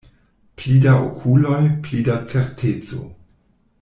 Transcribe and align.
Pli 0.61 0.77
da 0.85 0.93
okuloj, 1.01 1.59
pli 1.85 2.01
da 2.09 2.17
certeco. 2.33 3.03